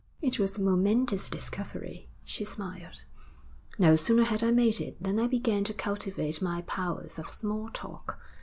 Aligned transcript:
'It 0.19 0.39
was 0.39 0.57
a 0.57 0.61
momentous 0.63 1.29
discovery,' 1.29 2.09
she 2.25 2.43
smiled. 2.43 3.03
'No 3.77 3.95
sooner 3.95 4.23
had 4.23 4.41
I 4.41 4.49
made 4.49 4.81
it 4.81 4.97
than 4.99 5.19
I 5.19 5.27
began 5.27 5.63
to 5.65 5.75
cultivate 5.75 6.41
my 6.41 6.63
powers 6.63 7.19
of 7.19 7.29
small 7.29 7.69
talk. 7.71 8.19